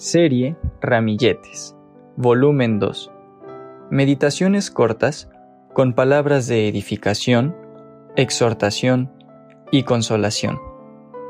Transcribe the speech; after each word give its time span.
Serie 0.00 0.56
Ramilletes, 0.80 1.76
volumen 2.16 2.78
2. 2.78 3.12
Meditaciones 3.90 4.70
cortas 4.70 5.28
con 5.74 5.92
palabras 5.92 6.46
de 6.48 6.68
edificación, 6.68 7.54
exhortación 8.16 9.12
y 9.70 9.82
consolación. 9.82 10.58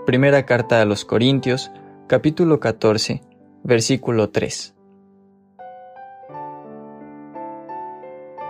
Primera 0.06 0.47
carta 0.47 0.80
a 0.80 0.84
los 0.84 1.05
Corintios, 1.05 1.73
capítulo 2.06 2.61
14, 2.61 3.23
versículo 3.64 4.30
3. 4.30 4.77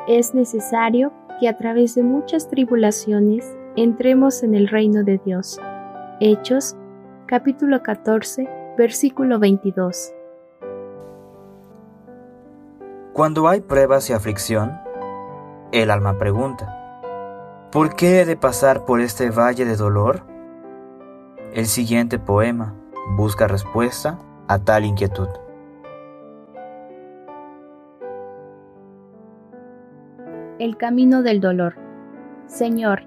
Es 0.07 0.35
necesario 0.35 1.15
que 1.41 1.49
a 1.49 1.57
través 1.57 1.95
de 1.95 2.03
muchas 2.03 2.51
tribulaciones 2.51 3.57
entremos 3.75 4.43
en 4.43 4.55
el 4.55 4.69
reino 4.69 5.03
de 5.03 5.19
Dios. 5.25 5.59
Hechos, 6.21 6.77
capítulo 7.25 7.83
14, 7.83 8.60
versículo 8.77 9.39
22. 9.39 10.13
Cuando 13.13 13.49
hay 13.49 13.61
pruebas 13.61 14.09
y 14.09 14.13
aflicción, 14.13 14.79
el 15.73 15.91
alma 15.91 16.19
pregunta, 16.19 17.01
¿por 17.73 17.95
qué 17.95 18.21
he 18.21 18.25
de 18.25 18.37
pasar 18.37 18.85
por 18.85 19.01
este 19.01 19.31
valle 19.31 19.65
de 19.65 19.77
dolor? 19.77 20.23
El 21.53 21.67
siguiente 21.67 22.19
poema 22.19 22.75
busca 23.17 23.49
respuesta 23.49 24.19
a 24.49 24.59
tal 24.61 24.85
inquietud. 24.85 25.29
El 30.59 30.77
camino 30.77 31.23
del 31.23 31.41
dolor. 31.41 31.75
Señor, 32.47 33.03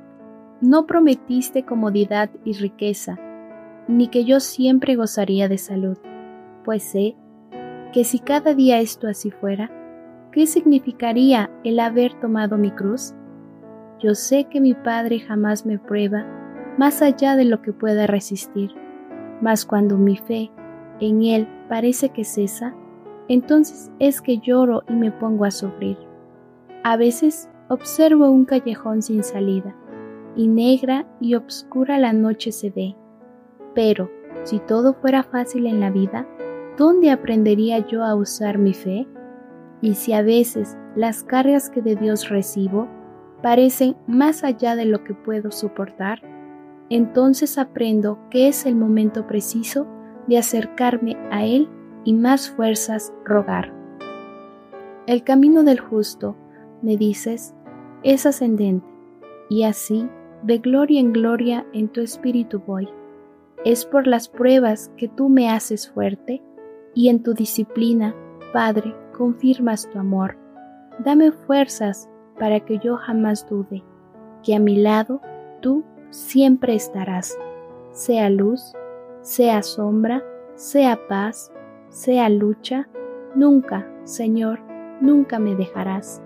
no 0.61 0.85
prometiste 0.85 1.65
comodidad 1.65 2.29
y 2.43 2.53
riqueza 2.53 3.17
ni 3.87 4.07
que 4.07 4.25
yo 4.25 4.39
siempre 4.39 4.95
gozaría 4.95 5.49
de 5.49 5.57
salud, 5.57 5.97
pues 6.63 6.83
sé 6.83 7.15
que 7.91 8.03
si 8.03 8.19
cada 8.19 8.53
día 8.53 8.79
esto 8.79 9.07
así 9.07 9.29
fuera, 9.31 9.69
¿qué 10.31 10.47
significaría 10.47 11.51
el 11.63 11.79
haber 11.79 12.13
tomado 12.19 12.57
mi 12.57 12.71
cruz? 12.71 13.13
Yo 13.99 14.15
sé 14.15 14.45
que 14.45 14.59
mi 14.59 14.73
Padre 14.73 15.19
jamás 15.19 15.65
me 15.65 15.77
prueba 15.77 16.25
más 16.77 17.01
allá 17.01 17.35
de 17.35 17.45
lo 17.45 17.61
que 17.61 17.71
pueda 17.71 18.07
resistir, 18.07 18.71
mas 19.41 19.65
cuando 19.65 19.97
mi 19.97 20.17
fe 20.17 20.51
en 20.99 21.23
Él 21.23 21.47
parece 21.69 22.09
que 22.09 22.23
cesa, 22.23 22.75
entonces 23.27 23.91
es 23.99 24.21
que 24.21 24.39
lloro 24.39 24.83
y 24.89 24.93
me 24.93 25.11
pongo 25.11 25.45
a 25.45 25.51
sufrir. 25.51 25.97
A 26.83 26.97
veces 26.97 27.49
observo 27.69 28.29
un 28.29 28.45
callejón 28.45 29.01
sin 29.01 29.23
salida, 29.23 29.75
y 30.35 30.47
negra 30.47 31.05
y 31.19 31.35
obscura 31.35 31.99
la 31.99 32.11
noche 32.11 32.51
se 32.51 32.71
ve 32.71 32.95
pero, 33.73 34.09
si 34.43 34.59
todo 34.59 34.93
fuera 34.93 35.23
fácil 35.23 35.67
en 35.67 35.79
la 35.79 35.89
vida, 35.89 36.27
¿dónde 36.77 37.11
aprendería 37.11 37.79
yo 37.79 38.03
a 38.03 38.15
usar 38.15 38.57
mi 38.57 38.73
fe? 38.73 39.07
Y 39.81 39.95
si 39.95 40.13
a 40.13 40.21
veces 40.21 40.77
las 40.95 41.23
cargas 41.23 41.69
que 41.69 41.81
de 41.81 41.95
Dios 41.95 42.29
recibo 42.29 42.87
parecen 43.41 43.95
más 44.07 44.43
allá 44.43 44.75
de 44.75 44.85
lo 44.85 45.03
que 45.03 45.13
puedo 45.13 45.51
soportar, 45.51 46.21
entonces 46.89 47.57
aprendo 47.57 48.19
que 48.29 48.47
es 48.47 48.65
el 48.65 48.75
momento 48.75 49.27
preciso 49.27 49.87
de 50.27 50.37
acercarme 50.37 51.17
a 51.31 51.45
Él 51.45 51.69
y 52.05 52.13
más 52.13 52.49
fuerzas 52.49 53.13
rogar. 53.25 53.73
El 55.05 55.23
camino 55.23 55.63
del 55.63 55.79
justo, 55.79 56.35
me 56.81 56.95
dices, 56.97 57.53
es 58.03 58.25
ascendente, 58.25 58.87
y 59.49 59.63
así, 59.63 60.09
de 60.43 60.57
gloria 60.57 60.99
en 60.99 61.13
gloria 61.13 61.65
en 61.73 61.89
tu 61.89 62.01
espíritu 62.01 62.61
voy 62.65 62.87
es 63.65 63.85
por 63.85 64.07
las 64.07 64.27
pruebas 64.27 64.91
que 64.97 65.07
tú 65.07 65.29
me 65.29 65.49
haces 65.49 65.89
fuerte 65.89 66.41
y 66.93 67.09
en 67.09 67.23
tu 67.23 67.33
disciplina, 67.33 68.15
Padre, 68.51 68.95
confirmas 69.17 69.89
tu 69.89 69.99
amor. 69.99 70.37
Dame 70.99 71.31
fuerzas 71.31 72.09
para 72.39 72.59
que 72.59 72.79
yo 72.79 72.97
jamás 72.97 73.47
dude, 73.49 73.83
que 74.43 74.55
a 74.55 74.59
mi 74.59 74.77
lado 74.77 75.21
tú 75.61 75.83
siempre 76.09 76.75
estarás, 76.75 77.37
sea 77.91 78.29
luz, 78.29 78.73
sea 79.21 79.63
sombra, 79.63 80.23
sea 80.55 80.99
paz, 81.07 81.51
sea 81.89 82.29
lucha, 82.29 82.89
nunca, 83.35 83.87
Señor, 84.03 84.59
nunca 85.01 85.39
me 85.39 85.55
dejarás. 85.55 86.21